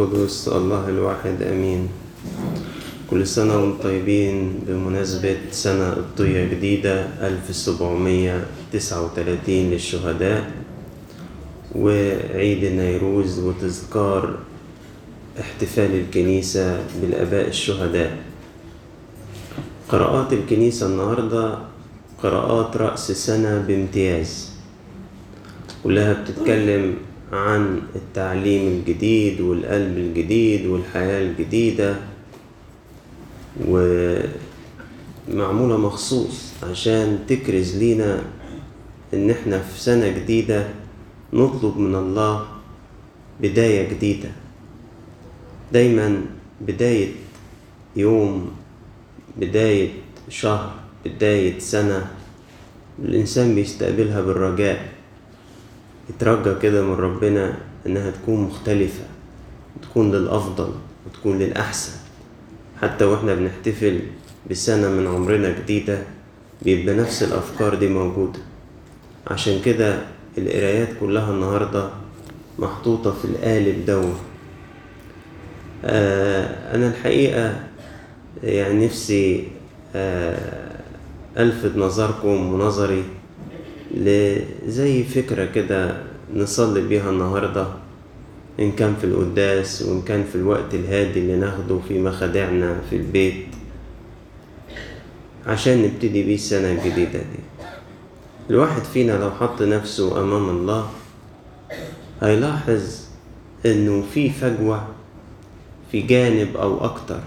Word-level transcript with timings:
القدس 0.00 0.48
الله 0.48 0.88
الواحد 0.88 1.42
أمين. 1.42 1.88
كل 3.10 3.26
سنة 3.26 3.56
وأنتم 3.56 3.82
طيبين. 3.82 4.58
بمناسبة 4.66 5.36
سنة 5.52 5.90
قبطية 5.90 6.44
جديدة 6.44 7.06
1739 7.20 9.70
للشهداء. 9.70 10.50
وعيد 11.76 12.64
النيروز 12.64 13.38
وتذكار 13.38 14.38
احتفال 15.40 15.94
الكنيسة 15.94 16.80
بالآباء 17.00 17.48
الشهداء. 17.48 18.16
قراءات 19.88 20.32
الكنيسة 20.32 20.86
النهاردة 20.86 21.58
قراءات 22.22 22.76
رأس 22.76 23.12
سنة 23.12 23.64
بامتياز. 23.68 24.50
كلها 25.84 26.12
بتتكلم 26.12 26.94
عن 27.32 27.82
التعليم 27.96 28.68
الجديد 28.68 29.40
والقلب 29.40 29.98
الجديد 29.98 30.66
والحياة 30.66 31.22
الجديدة 31.22 31.96
ومعمولة 33.68 35.76
مخصوص 35.76 36.52
عشان 36.70 37.18
تكرز 37.28 37.76
لينا 37.76 38.22
إن 39.14 39.30
إحنا 39.30 39.58
في 39.58 39.80
سنة 39.80 40.08
جديدة 40.08 40.68
نطلب 41.32 41.78
من 41.78 41.94
الله 41.94 42.46
بداية 43.40 43.88
جديدة. 43.88 44.28
دايما 45.72 46.22
بداية 46.60 47.08
يوم 47.96 48.50
بداية 49.36 49.88
شهر 50.28 50.74
بداية 51.04 51.58
سنة 51.58 52.10
الإنسان 52.98 53.54
بيستقبلها 53.54 54.20
بالرجاء. 54.20 54.88
يترجى 56.14 56.60
كده 56.62 56.82
من 56.82 56.94
ربنا 56.94 57.54
إنها 57.86 58.10
تكون 58.10 58.40
مختلفة 58.40 59.02
تكون 59.82 60.12
للأفضل 60.12 60.72
وتكون 61.06 61.38
للأحسن. 61.38 61.92
حتى 62.82 63.04
وإحنا 63.04 63.34
بنحتفل 63.34 64.00
بسنة 64.50 64.88
من 64.88 65.06
عمرنا 65.06 65.54
جديدة 65.58 65.98
بيبقى 66.62 66.94
نفس 66.94 67.22
الأفكار 67.22 67.74
دي 67.74 67.88
موجودة. 67.88 68.38
عشان 69.26 69.60
كده 69.64 69.98
القرايات 70.38 70.88
كلها 71.00 71.30
النهاردة 71.30 71.90
محطوطة 72.58 73.12
في 73.12 73.24
القالب 73.24 73.86
دور 73.86 74.14
آه 75.84 76.74
أنا 76.76 76.88
الحقيقة 76.88 77.60
يعني 78.44 78.86
نفسي 78.86 79.48
آه 79.94 80.70
ألفت 81.38 81.76
نظركم 81.76 82.52
ونظري 82.52 83.04
لزي 83.94 85.04
فكرة 85.04 85.44
كده 85.44 86.02
نصلي 86.34 86.80
بيها 86.80 87.10
النهاردة 87.10 87.66
إن 88.60 88.72
كان 88.72 88.94
في 89.00 89.04
القداس 89.04 89.82
وإن 89.82 90.02
كان 90.02 90.24
في 90.24 90.34
الوقت 90.34 90.74
الهادي 90.74 91.20
اللي 91.20 91.36
ناخده 91.36 91.78
في 91.88 91.98
مخادعنا 91.98 92.80
في 92.90 92.96
البيت 92.96 93.46
عشان 95.46 95.82
نبتدي 95.82 96.22
بيه 96.22 96.34
السنة 96.34 96.72
الجديدة 96.72 97.18
دي. 97.18 97.40
الواحد 98.50 98.82
فينا 98.82 99.12
لو 99.12 99.30
حط 99.30 99.62
نفسه 99.62 100.20
أمام 100.22 100.48
الله 100.50 100.90
هيلاحظ 102.22 102.82
إنه 103.66 104.04
في 104.14 104.30
فجوة 104.30 104.88
في 105.92 106.00
جانب 106.00 106.56
أو 106.56 106.84
أكتر 106.84 107.20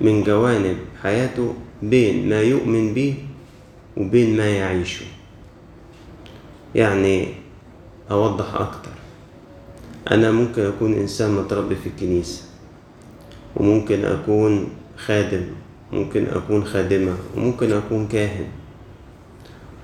من 0.00 0.22
جوانب 0.22 0.76
حياته 1.02 1.54
بين 1.82 2.28
ما 2.28 2.40
يؤمن 2.42 2.94
به 2.94 3.14
وبين 3.96 4.36
ما 4.36 4.46
يعيشه. 4.50 5.04
يعني 6.74 7.28
أوضح 8.10 8.54
أكتر. 8.54 8.90
أنا 10.10 10.30
ممكن 10.30 10.62
أكون 10.62 10.92
إنسان 10.92 11.30
متربي 11.30 11.76
في 11.76 11.88
الكنيسة 11.88 12.42
وممكن 13.56 14.04
أكون 14.04 14.68
خادم 14.96 15.42
ممكن 15.92 16.26
أكون 16.26 16.64
خادمة 16.64 17.16
وممكن 17.36 17.72
أكون 17.72 18.08
كاهن. 18.08 18.46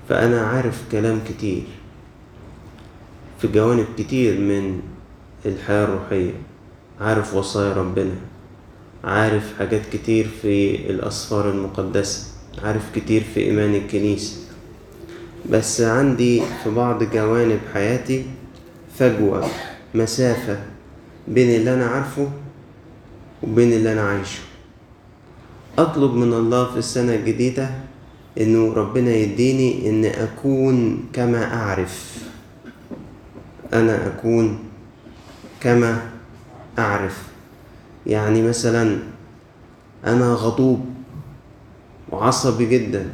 فأنا 0.09 0.41
عارف 0.41 0.83
كلام 0.91 1.19
كتير 1.29 1.63
في 3.39 3.47
جوانب 3.47 3.85
كتير 3.97 4.39
من 4.39 4.81
الحياة 5.45 5.83
الروحية. 5.83 6.33
عارف 7.01 7.35
وصايا 7.35 7.73
ربنا 7.73 8.15
عارف 9.03 9.57
حاجات 9.59 9.81
كتير 9.93 10.27
في 10.41 10.75
الأسفار 10.89 11.49
المقدسة 11.49 12.27
عارف 12.63 12.95
كتير 12.95 13.23
في 13.33 13.39
إيمان 13.39 13.75
الكنيسة. 13.75 14.50
بس 15.49 15.81
عندي 15.81 16.41
في 16.63 16.69
بعض 16.69 17.03
جوانب 17.03 17.59
حياتي 17.73 18.25
فجوة 18.97 19.47
مسافة 19.95 20.59
بين 21.27 21.55
اللي 21.55 21.73
أنا 21.73 21.85
عارفه 21.85 22.29
وبين 23.43 23.73
اللي 23.73 23.93
أنا 23.93 24.01
عايشه. 24.01 24.41
أطلب 25.77 26.13
من 26.13 26.33
الله 26.33 26.71
في 26.71 26.77
السنة 26.77 27.15
الجديدة 27.15 27.69
إنه 28.41 28.73
ربنا 28.73 29.11
يديني 29.11 29.89
إن 29.89 30.05
أكون 30.05 31.03
كما 31.13 31.53
أعرف. 31.53 32.23
أنا 33.73 34.07
أكون 34.07 34.59
كما 35.61 36.09
أعرف. 36.79 37.23
يعني 38.07 38.41
مثلا 38.41 38.97
أنا 40.05 40.33
غضوب 40.33 40.85
وعصبي 42.11 42.65
جدا 42.65 43.09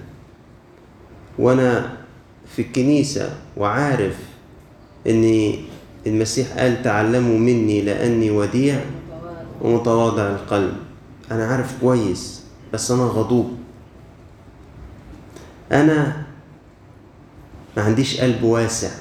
وأنا 1.40 1.97
في 2.56 2.62
الكنيسة 2.62 3.36
وعارف 3.58 4.16
إن 5.08 5.54
المسيح 6.08 6.58
قال 6.58 6.84
تعلموا 6.84 7.40
مني 7.40 7.82
لأني 7.82 8.32
وديع 8.32 8.80
ومتواضع 9.62 10.28
القلب. 10.28 10.74
أنا 11.32 11.46
عارف 11.46 11.82
كويس 11.82 12.44
بس 12.74 12.92
أنا 12.92 13.04
غضوب. 13.04 13.58
أنا 15.72 16.26
ما 17.78 17.84
عنديش 17.84 18.22
قلب 18.22 18.44
واسع. 18.44 18.92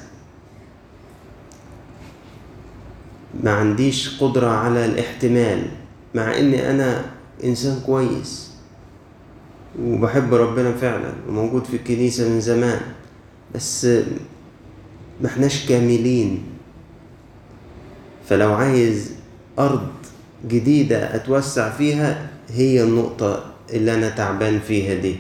ما 3.43 3.51
عنديش 3.51 4.23
قدرة 4.23 4.51
على 4.51 4.85
الاحتمال 4.85 5.67
مع 6.15 6.39
إني 6.39 6.71
أنا 6.71 7.05
إنسان 7.45 7.81
كويس. 7.87 8.51
وبحب 9.83 10.35
ربنا 10.35 10.73
فعلا 10.73 11.13
وموجود 11.29 11.65
في 11.65 11.77
الكنيسة 11.77 12.29
من 12.29 12.41
زمان. 12.41 12.81
بس 13.55 13.85
ما 15.21 15.27
احناش 15.27 15.67
كاملين. 15.69 16.43
فلو 18.29 18.53
عايز 18.53 19.13
أرض 19.59 19.89
جديدة 20.49 21.15
أتوسع 21.15 21.71
فيها 21.71 22.29
هي 22.51 22.83
النقطة 22.83 23.45
اللي 23.73 23.95
أنا 23.95 24.09
تعبان 24.09 24.61
فيها 24.61 24.95
دي. 24.95 25.17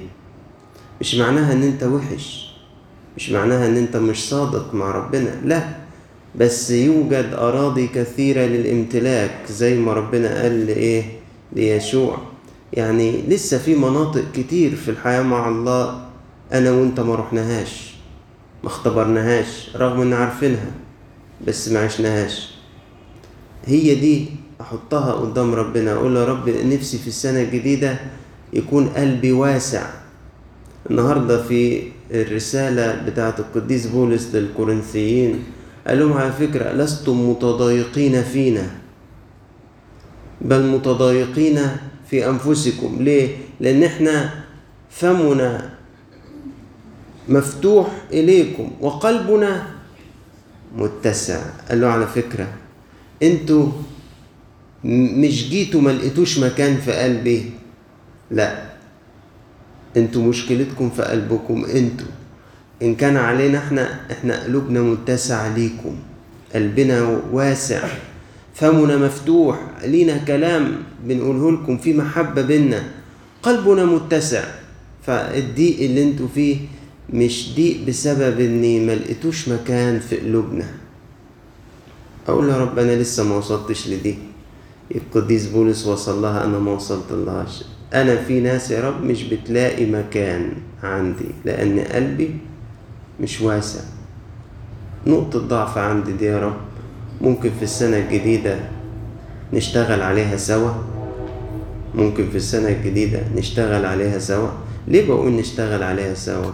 مش 1.01 1.15
معناها 1.15 1.53
إن 1.53 1.63
أنت 1.63 1.83
وحش 1.83 2.53
مش 3.17 3.31
معناها 3.31 3.67
إن 3.67 3.77
أنت 3.77 3.97
مش 3.97 4.29
صادق 4.29 4.75
مع 4.75 4.91
ربنا 4.91 5.31
لا. 5.45 5.69
بس 6.37 6.71
يوجد 6.71 7.31
أراضي 7.35 7.87
كثيرة 7.89 8.41
للامتلاك 8.41 9.31
زي 9.51 9.79
ما 9.79 9.93
ربنا 9.93 10.43
قال 10.43 10.67
لإيه؟ 10.67 11.05
ليشوع. 11.53 12.19
يعني 12.73 13.23
لسه 13.29 13.59
في 13.59 13.75
مناطق 13.75 14.25
كتير 14.35 14.77
في 14.77 14.91
الحياة 14.91 15.23
مع 15.23 15.49
الله 15.49 16.07
أنا 16.53 16.71
وأنت 16.71 17.01
ما 17.01 17.15
رحناهاش. 17.15 17.96
ما 18.67 18.73
اختبرناهاش 18.73 19.77
رغم 19.77 20.01
إن 20.01 20.13
عارفينها 20.13 20.71
بس 21.47 21.69
ما 21.69 21.81
عشناهاش. 21.81 22.51
هي 23.67 23.95
دي 23.95 24.27
أحطها 24.61 25.13
قدام 25.13 25.55
ربنا 25.55 25.93
أقول 25.93 26.15
له 26.15 26.21
يا 26.21 26.25
رب 26.27 26.49
نفسي 26.49 26.99
في 26.99 27.07
السنة 27.09 27.41
الجديدة 27.43 27.97
يكون 28.53 28.89
قلبي 28.89 29.33
واسع. 29.33 29.87
النهاردة 30.91 31.43
في 31.43 31.83
الرسالة 32.11 33.03
بتاعة 33.07 33.35
القديس 33.39 33.87
بولس 33.87 34.35
للكورنثيين 34.35 35.45
قال 35.87 35.99
لهم 35.99 36.13
على 36.13 36.33
فكرة 36.33 36.73
لستم 36.73 37.31
متضايقين 37.31 38.23
فينا. 38.23 38.67
بل 40.41 40.67
متضايقين 40.67 41.61
في 42.11 42.29
أنفسكم. 42.29 42.97
ليه؟ 43.01 43.37
لأن 43.61 43.83
إحنا 43.83 44.31
فمنا 44.91 45.76
مفتوح 47.29 47.87
إليكم 48.13 48.71
وقلبنا 48.81 49.67
متسع. 50.77 51.41
قال 51.69 51.81
له 51.81 51.87
على 51.87 52.07
فكرة 52.07 52.49
أنتوا 53.23 53.67
مش 54.85 55.49
جيتوا 55.49 55.81
ما 55.81 55.91
لقيتوش 55.91 56.39
مكان 56.39 56.77
في 56.77 56.93
قلبي. 56.93 57.51
لا 58.31 58.63
أنتوا 59.97 60.23
مشكلتكم 60.23 60.91
في 60.91 61.03
قلبكم 61.03 61.65
أنتوا. 61.65 62.07
إن 62.83 62.95
كان 62.95 63.17
علينا 63.17 63.59
إحنا 63.59 64.01
إحنا 64.11 64.45
قلوبنا 64.45 64.83
متسع 64.83 65.47
ليكم. 65.47 65.97
قلبنا 66.55 67.21
واسع 67.33 67.89
فمنا 68.55 68.97
مفتوح. 68.97 69.61
لينا 69.85 70.19
كلام 70.19 70.77
بنقوله 71.05 71.53
لكم 71.53 71.79
في 71.79 71.95
محبة 71.95 72.43
بينا. 72.43 72.85
قلبنا 73.43 73.85
متسع. 73.85 74.45
فالضيق 75.07 75.81
اللي 75.81 76.03
أنتوا 76.03 76.29
فيه 76.35 76.57
مش 77.13 77.53
ضيق 77.57 77.85
بسبب 77.89 78.41
إني 78.41 78.87
ما 78.87 78.93
لقيتوش 78.93 79.49
مكان 79.49 79.99
في 80.01 80.17
قلوبنا. 80.17 80.65
أقول 82.29 82.49
يا 82.49 82.57
رب 82.57 82.79
أنا 82.79 82.93
لسه 82.93 83.25
ما 83.25 83.37
وصلتش 83.37 83.89
لدي. 83.89 84.19
القديس 84.95 85.47
بولس 85.47 85.87
وصل 85.87 86.23
لها 86.23 86.45
أنا 86.45 86.59
ما 86.59 86.71
وصلت 86.71 87.13
لهاش 87.13 87.65
أنا 87.95 88.17
في 88.17 88.41
ناس 88.41 88.71
يا 88.71 88.89
رب 88.89 89.05
مش 89.05 89.23
بتلاقي 89.23 89.87
مكان 89.87 90.53
عندي 90.83 91.25
لأن 91.45 91.81
قلبي 91.81 92.31
مش 93.21 93.41
واسع. 93.41 93.81
نقطة 95.07 95.39
ضعف 95.39 95.79
عندي 95.79 96.13
دي 96.13 96.25
يا 96.25 96.41
رب 96.41 96.57
ممكن 97.21 97.51
في 97.59 97.63
السنة 97.63 97.97
الجديدة 97.99 98.59
نشتغل 99.53 100.03
عليها 100.03 100.37
سوا؟ 100.37 100.71
ممكن 101.95 102.29
في 102.31 102.37
السنة 102.37 102.69
الجديدة 102.69 103.21
نشتغل 103.37 103.87
عليها 103.87 104.19
سوا؟ 104.19 104.49
ليه 104.89 105.09
بقول 105.09 105.33
نشتغل 105.33 105.83
عليها 105.83 106.15
سوا؟ 106.15 106.51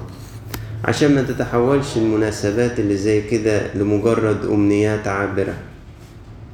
عشان 0.85 1.15
ما 1.15 1.23
تتحولش 1.23 1.97
المناسبات 1.97 2.81
اللي 2.81 2.97
زي 2.97 3.21
كده 3.23 3.75
لمجرد 3.75 4.45
أمنيات 4.45 5.09
عابرة 5.09 5.55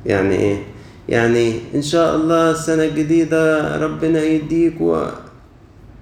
يعني 0.06 0.34
إيه؟ 0.36 0.62
يعني 1.08 1.60
إن 1.74 1.82
شاء 1.82 2.16
الله 2.16 2.50
السنة 2.50 2.84
الجديدة 2.84 3.76
ربنا 3.76 4.22
يديك 4.22 4.80
و... 4.80 5.06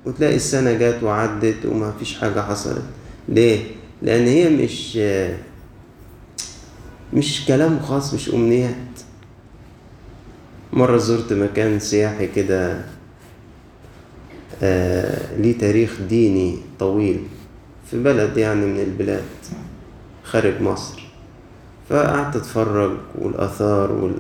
وتلاقي 0.07 0.37
السنة 0.37 0.73
جت 0.73 1.03
وعدت 1.03 1.67
وما 1.67 1.93
فيش 1.99 2.19
حاجة 2.19 2.41
حصلت 2.41 2.83
ليه؟ 3.29 3.61
لأن 4.03 4.27
هي 4.27 4.49
مش 4.49 4.97
مش 7.13 7.45
كلام 7.47 7.79
خاص 7.81 8.15
مش 8.15 8.35
أمنيات 8.35 8.75
مرة 10.73 10.97
زرت 10.97 11.33
مكان 11.33 11.79
سياحي 11.81 12.27
كده 12.27 12.83
آه 14.63 15.37
ليه 15.37 15.59
تاريخ 15.59 15.97
ديني 16.09 16.59
طويل 16.79 17.21
في 17.91 18.03
بلد 18.03 18.37
يعني 18.37 18.67
من 18.67 18.81
البلاد 18.81 19.25
خارج 20.25 20.61
مصر. 20.63 21.07
فقعدت 21.91 22.37
أتفرج 22.37 22.97
والآثار 23.19 23.93
وال 23.93 24.15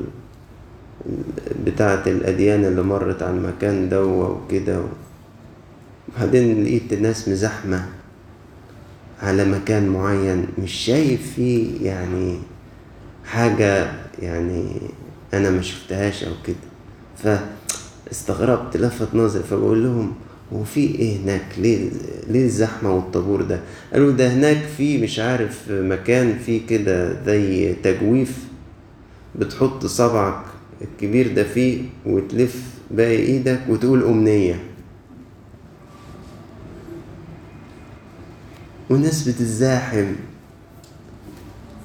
بتاعة 1.67 2.03
الأديان 2.07 2.65
اللي 2.65 2.83
مرت 2.83 3.23
على 3.23 3.37
المكان 3.37 3.89
ده 3.89 4.05
وكده 4.05 4.81
وبعدين 6.17 6.65
لقيت 6.65 6.93
الناس 6.93 7.29
مزحمة 7.29 7.87
على 9.23 9.45
مكان 9.45 9.89
معين 9.89 10.47
مش 10.59 10.73
شايف 10.73 11.33
فيه 11.37 11.87
يعني 11.87 12.39
حاجة 13.25 13.93
يعني 14.23 14.73
أنا 15.35 15.51
ما 15.51 15.63
شفتهاش 15.63 16.25
أو 16.25 16.33
كده. 16.47 16.57
فاستغربت 18.07 18.77
لفت 18.77 19.15
نظري 19.15 19.43
فبقول 19.43 19.85
لهم 19.85 20.15
هو 20.53 20.65
في 20.65 20.81
إيه 20.81 21.17
هناك؟ 21.17 21.45
ليه 21.59 21.91
ليه 22.31 22.45
الزحمة 22.45 22.91
والطابور 22.97 23.43
ده؟ 23.43 23.61
قالوا 23.93 24.13
ده 24.13 24.35
هناك 24.35 24.63
في 24.77 24.99
مش 24.99 25.19
عارف 25.19 25.71
مكان 25.71 26.39
فيه 26.47 26.67
كده 26.67 27.25
زي 27.25 27.75
تجويف 27.75 28.39
بتحط 29.39 29.87
صبعك 29.87 30.43
الكبير 30.83 31.35
ده 31.35 31.45
فيه 31.45 31.83
وتلف 32.07 32.63
باقي 32.91 33.17
إيدك 33.17 33.61
وتقول 33.69 34.03
أمنية. 34.05 34.61
والناس 38.91 39.29
بتتزاحم 39.29 40.07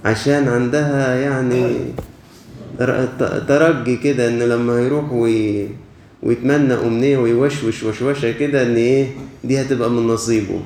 عشان 0.05 0.47
عندها 0.47 1.15
يعني 1.15 1.75
ترجي 3.47 3.97
كده 3.97 4.27
إن 4.27 4.39
لما 4.39 4.79
يروح 4.79 5.11
وي... 5.11 5.67
ويتمنى 6.23 6.73
أمنية 6.73 7.17
ويوشوش 7.17 7.83
وشوشة 7.83 8.31
كده 8.31 8.63
إن 8.63 8.75
إيه 8.75 9.07
دي 9.43 9.61
هتبقى 9.61 9.89
من 9.89 10.07
نصيبه. 10.07 10.59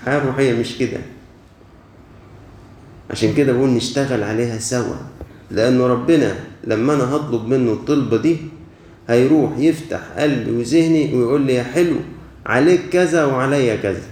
الحياة 0.00 0.18
الروحيه 0.18 0.52
مش 0.52 0.78
كده. 0.78 0.98
عشان 3.10 3.34
كده 3.34 3.52
بقول 3.52 3.68
نشتغل 3.70 4.22
عليها 4.22 4.58
سوا. 4.58 4.94
لأنه 5.50 5.86
ربنا 5.86 6.34
لما 6.64 6.94
أنا 6.94 7.16
هطلب 7.16 7.48
منه 7.48 7.72
الطلبة 7.72 8.16
دي 8.16 8.36
هيروح 9.08 9.58
يفتح 9.58 10.00
قلبي 10.18 10.50
وذهني 10.50 11.14
ويقول 11.14 11.40
لي 11.40 11.54
يا 11.54 11.62
حلو 11.62 11.96
عليك 12.46 12.80
كذا 12.92 13.24
وعليا 13.24 13.76
كذا. 13.76 14.02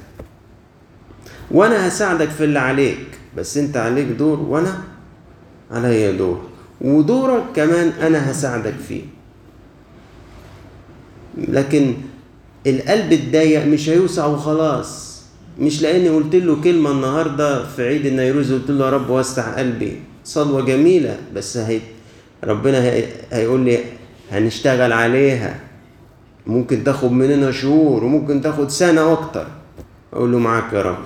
وأنا 1.50 1.88
هساعدك 1.88 2.29
في 2.29 2.44
اللي 2.44 2.58
عليك 2.58 2.99
بس 3.37 3.56
أنت 3.56 3.76
عليك 3.76 4.06
دور 4.06 4.41
وأنا 4.41 4.82
عليا 5.70 6.12
دور. 6.12 6.41
ودورك 6.81 7.43
كمان 7.56 7.88
أنا 7.88 8.31
هساعدك 8.31 8.75
فيه. 8.88 9.03
لكن 11.38 11.94
القلب 12.67 13.12
الضيق 13.12 13.67
مش 13.67 13.88
هيوسع 13.88 14.26
وخلاص. 14.26 15.12
مش 15.58 15.82
لأني 15.82 16.08
قلت 16.08 16.34
له 16.34 16.56
كلمة 16.64 16.90
النهارده 16.90 17.67
في 17.67 17.82
عيد 17.88 18.06
النيروز 18.06 18.52
قلت 18.52 18.70
له 18.70 18.84
يا 18.84 18.90
رب 18.90 19.11
وسع 19.11 19.58
قلبي. 19.58 19.96
صلوة 20.25 20.64
جميلة 20.64 21.17
بس 21.34 21.56
هي 21.56 21.81
ربنا 22.44 22.82
هي 22.82 23.05
هيقول 23.32 23.61
لي 23.61 23.79
هنشتغل 24.32 24.93
عليها. 24.93 25.61
ممكن 26.46 26.84
تاخد 26.84 27.12
مننا 27.12 27.50
شهور 27.50 28.05
وممكن 28.05 28.40
تاخد 28.40 28.70
سنة 28.70 29.12
أكتر. 29.12 29.46
أقول 30.12 30.32
له 30.32 30.38
معاك 30.38 30.73
يا 30.73 30.82
رب. 30.82 31.05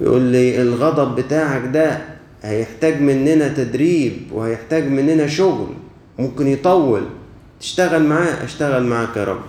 يقول 0.00 0.22
لي 0.22 0.62
الغضب 0.62 1.16
بتاعك 1.20 1.70
ده 1.72 1.98
هيحتاج 2.42 3.00
مننا 3.00 3.48
تدريب 3.48 4.12
وهيحتاج 4.32 4.84
مننا 4.88 5.26
شغل. 5.26 5.68
ممكن 6.18 6.46
يطول. 6.46 7.02
تشتغل 7.64 8.04
معاه 8.04 8.44
اشتغل 8.44 8.84
معاك 8.84 9.16
يا 9.16 9.24
رب 9.24 9.40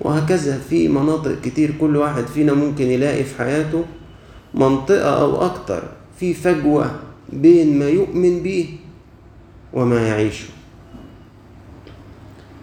وهكذا 0.00 0.58
في 0.58 0.88
مناطق 0.88 1.40
كتير 1.40 1.74
كل 1.80 1.96
واحد 1.96 2.26
فينا 2.26 2.52
ممكن 2.52 2.90
يلاقي 2.90 3.24
في 3.24 3.38
حياته 3.38 3.84
منطقة 4.54 5.20
أو 5.20 5.46
أكتر 5.46 5.82
في 6.18 6.34
فجوة 6.34 6.90
بين 7.32 7.78
ما 7.78 7.88
يؤمن 7.88 8.42
به 8.42 8.78
وما 9.72 10.08
يعيشه. 10.08 10.48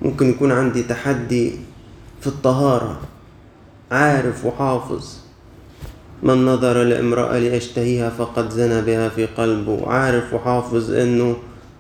ممكن 0.01 0.29
يكون 0.29 0.51
عندي 0.51 0.83
تحدي 0.83 1.51
في 2.21 2.27
الطهارة 2.27 2.99
عارف 3.91 4.45
وحافظ. 4.45 5.17
من 6.23 6.45
نظر 6.45 6.83
لامرأة 6.83 7.39
ليشتهيها 7.39 8.09
فقد 8.09 8.49
زنى 8.49 8.81
بها 8.81 9.09
في 9.09 9.25
قلبه 9.25 9.87
عارف 9.87 10.33
وحافظ 10.33 10.91
إنه 10.91 11.35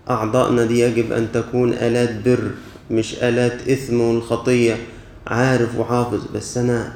اعضائنا 0.09 0.65
دي 0.65 0.79
يجب 0.79 1.11
أن 1.11 1.31
تكون 1.31 1.73
آلات 1.73 2.25
بر 2.25 2.51
مش 2.91 3.15
آلات 3.23 3.67
إثم 3.67 4.01
والخطية 4.01 4.75
عارف 5.27 5.75
وحافظ 5.77 6.27
بس 6.35 6.57
أنا 6.57 6.93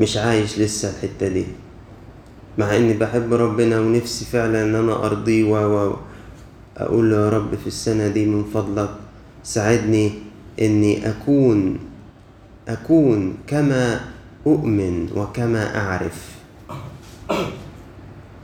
مش 0.00 0.16
عايش 0.16 0.58
لسه 0.58 0.90
الحتة 0.90 1.28
دي. 1.28 1.46
مع 2.58 2.76
إني 2.76 2.92
بحب 2.94 3.32
ربنا 3.32 3.80
ونفسي 3.80 4.24
فعلا 4.24 4.62
إن 4.62 4.74
أنا 4.74 5.06
أرضيه 5.06 5.44
و. 5.44 5.96
أقول 6.76 7.10
له 7.10 7.16
يا 7.16 7.30
رب 7.30 7.54
في 7.54 7.66
السنة 7.66 8.08
دي 8.08 8.26
من 8.26 8.44
فضلك 8.54 8.90
ساعدني 9.44 10.12
إني 10.60 11.08
أكون 11.10 11.78
أكون 12.68 13.34
كما 13.46 14.00
أؤمن 14.46 15.08
وكما 15.16 15.78
أعرف. 15.78 16.36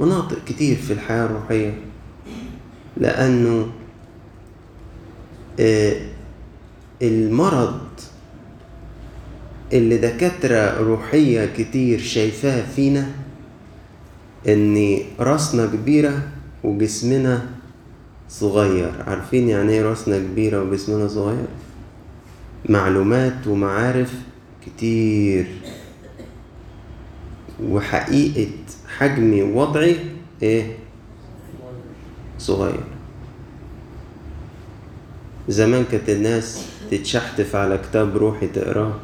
مناطق 0.00 0.38
كتير 0.46 0.76
في 0.76 0.92
الحياة 0.92 1.24
الروحية. 1.26 1.74
لأنه 2.96 3.66
المرض 7.02 7.80
اللي 9.72 9.98
دكاترة 9.98 10.80
روحية 10.80 11.46
كتير 11.56 11.98
شايفاها 11.98 12.62
فينا 12.62 13.06
إن 14.48 14.98
راسنا 15.20 15.66
كبيرة 15.66 16.22
وجسمنا 16.64 17.46
صغير. 18.28 18.92
عارفين 19.06 19.48
يعني 19.48 19.72
إيه 19.72 19.82
راسنا 19.82 20.18
كبيرة 20.18 20.62
وجسمنا 20.62 21.08
صغير؟ 21.08 21.46
معلومات 22.68 23.46
ومعارف 23.46 24.12
كتير. 24.66 25.46
وحقيقة 27.64 28.50
حجمي 28.98 29.42
ووضعي 29.42 29.96
إيه؟ 30.42 30.76
صغير. 32.42 32.84
زمان 35.48 35.84
كانت 35.92 36.08
الناس 36.10 36.66
تتشحتف 36.90 37.56
على 37.56 37.78
كتاب 37.78 38.16
روحي 38.16 38.46
تقراه 38.46 38.94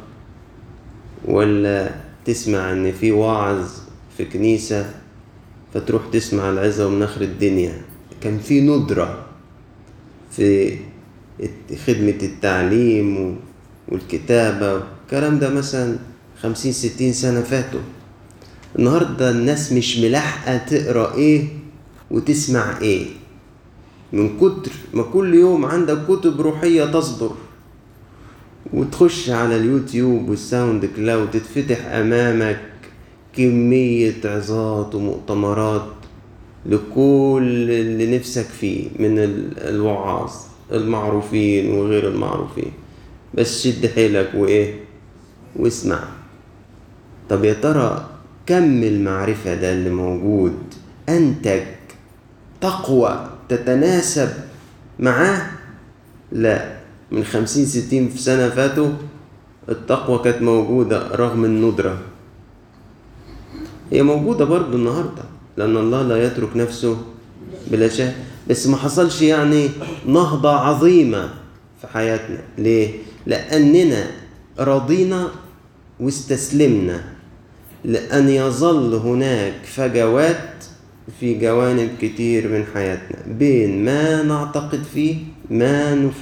ولا 1.25 1.91
تسمع 2.25 2.71
إن 2.71 2.91
في 2.91 3.11
واعظ 3.11 3.69
في 4.17 4.25
كنيسة 4.25 4.93
فتروح 5.73 6.01
تسمع 6.11 6.49
العظة 6.49 6.89
من 6.89 7.03
آخر 7.03 7.21
الدنيا. 7.21 7.81
كان 8.21 8.39
في 8.39 8.61
ندرة 8.61 9.25
في 10.31 10.77
خدمة 11.87 12.19
التعليم 12.23 13.37
والكتابة 13.87 14.83
الكلام 15.05 15.39
ده 15.39 15.49
مثلا 15.49 15.97
خمسين 16.41 16.71
ستين 16.71 17.13
سنة 17.13 17.41
فاتوا. 17.41 17.79
النهاردة 18.79 19.31
الناس 19.31 19.71
مش 19.73 19.97
ملاحقة 19.97 20.57
تقرأ 20.57 21.13
إيه 21.15 21.47
وتسمع 22.11 22.77
إيه. 22.81 23.05
من 24.13 24.37
كتر 24.37 24.71
ما 24.93 25.03
كل 25.03 25.33
يوم 25.33 25.65
عندك 25.65 25.97
كتب 26.07 26.41
روحية 26.41 26.85
تصدر 26.85 27.31
وتخش 28.73 29.29
على 29.29 29.55
اليوتيوب 29.55 30.29
وال 30.29 30.85
SoundCloud 30.85 31.31
تتفتح 31.31 31.85
أمامك 31.85 32.61
كمية 33.35 34.15
عظات 34.25 34.95
ومؤتمرات 34.95 35.85
لكل 36.65 37.67
اللي 37.71 38.17
نفسك 38.17 38.45
فيه 38.45 38.87
من 38.99 39.15
الوعاظ 39.57 40.31
المعروفين 40.71 41.71
وغير 41.71 42.07
المعروفين. 42.07 42.71
بس 43.33 43.63
شد 43.67 43.87
حيلك 43.87 44.31
وإيه؟ 44.35 44.79
واسمع. 45.55 45.99
طب 47.29 47.43
يا 47.43 47.53
ترى 47.53 48.09
كم 48.45 48.83
المعرفة 48.83 49.55
ده 49.55 49.73
اللي 49.73 49.89
موجود؟ 49.89 50.57
أنتج 51.09 51.61
تقوى. 52.61 53.28
تتناسب 53.49 54.29
معاه؟ 54.99 55.41
لا. 56.31 56.79
من 57.11 57.23
خمسين 57.23 57.65
ستين 57.65 58.09
في 58.09 58.17
سنة 58.17 58.49
فاتوا 58.49 58.89
التقوى 59.69 60.19
كانت 60.23 60.41
موجودة 60.41 61.07
رغم 61.15 61.45
الندرة. 61.45 61.97
هي 63.91 64.03
موجودة 64.03 64.45
برضو 64.45 64.77
النهاردة 64.77 65.23
لأن 65.57 65.77
الله 65.77 66.01
لا 66.01 66.23
يترك 66.23 66.57
نفسه 66.57 66.97
بلا 67.71 67.87
شيء. 67.87 68.13
بس 68.49 68.67
ما 68.67 68.77
حصلش 68.77 69.21
يعني 69.21 69.69
نهضة 70.05 70.51
عظيمة 70.51 71.29
في 71.81 71.87
حياتنا. 71.87 72.39
ليه؟ 72.57 72.93
لأننا 73.25 74.11
رضينا 74.59 75.27
واستسلمنا. 75.99 77.03
لأن 77.85 78.29
يظل 78.29 78.93
هناك 78.93 79.65
فجوات 79.65 80.65
في 81.19 81.39
جوانب 81.39 81.89
كتير 82.01 82.47
من 82.47 82.65
حياتنا. 82.73 83.17
بين 83.37 83.85
ما 83.85 84.23
نعتقد 84.23 84.83
فيه 84.93 85.15
ما 85.49 85.95
نف... 85.95 86.15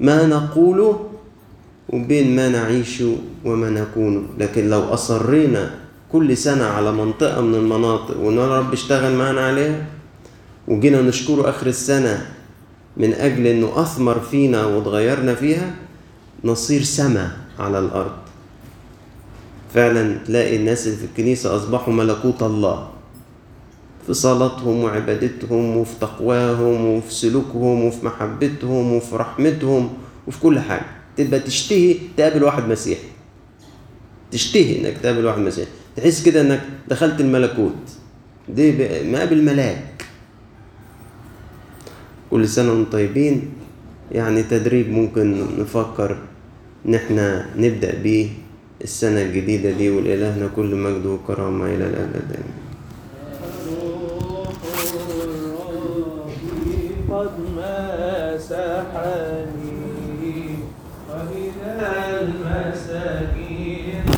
ما 0.00 0.26
نقوله 0.26 1.08
وبين 1.88 2.36
ما 2.36 2.48
نعيش 2.48 3.02
وما 3.44 3.70
نكونه 3.70 4.22
لكن 4.38 4.70
لو 4.70 4.80
أصرينا 4.80 5.74
كل 6.12 6.36
سنة 6.36 6.64
على 6.64 6.92
منطقة 6.92 7.40
من 7.40 7.54
المناطق 7.54 8.20
وإن 8.20 8.38
رب 8.38 8.72
اشتغل 8.72 9.14
معنا 9.14 9.40
عليها 9.46 9.86
وجينا 10.68 11.02
نشكره 11.02 11.48
آخر 11.50 11.66
السنة 11.66 12.26
من 12.96 13.12
أجل 13.12 13.46
إنه 13.46 13.72
أثمر 13.76 14.20
فينا 14.20 14.66
وتغيرنا 14.66 15.34
فيها 15.34 15.74
نصير 16.44 16.82
سما 16.82 17.36
على 17.58 17.78
الأرض. 17.78 18.12
فعلا 19.74 20.18
تلاقي 20.26 20.56
الناس 20.56 20.86
اللي 20.86 20.98
في 20.98 21.04
الكنيسة 21.04 21.56
أصبحوا 21.56 21.94
ملكوت 21.94 22.42
الله. 22.42 22.88
في 24.06 24.14
صلاتهم 24.14 24.84
وعبادتهم 24.84 25.76
وفي 25.76 25.94
تقواهم 26.00 26.84
وفي 26.86 27.14
سلوكهم 27.14 27.84
وفي 27.84 28.06
محبتهم 28.06 28.92
وفي 28.92 29.16
رحمتهم 29.16 29.90
وفي 30.26 30.40
كل 30.40 30.58
حاجة. 30.60 30.86
تبقى 31.16 31.40
تشتهي 31.40 31.96
تقابل 32.16 32.44
واحد 32.44 32.68
مسيحي. 32.68 33.08
تشتهي 34.30 34.80
إنك 34.80 34.98
تقابل 35.02 35.24
واحد 35.24 35.38
مسيحي. 35.38 35.70
تحس 35.96 36.24
كده 36.24 36.40
إنك 36.40 36.60
دخلت 36.88 37.20
الملكوت. 37.20 37.82
دي 38.48 38.72
مقابل 39.12 39.42
ملاك. 39.42 40.04
كل 42.30 42.48
سنة 42.48 42.72
وأنتم 42.72 42.90
طيبين 42.90 43.50
يعني 44.12 44.42
تدريب 44.42 44.88
ممكن 44.90 45.46
نفكر 45.58 46.18
إن 46.86 46.94
إحنا 46.94 47.46
نبدأ 47.56 47.94
بيه 48.02 48.28
السنة 48.82 49.22
الجديدة 49.22 49.70
دي 49.70 49.90
ولإلهنا 49.90 50.48
كل 50.56 50.74
مجد 50.74 51.06
وكرامة 51.06 51.66
إلى 51.66 51.86
الأبد. 51.86 52.14
قد 52.14 52.61
مسحني 58.82 60.58
وإلى 61.10 62.20
المساكين. 62.20 64.11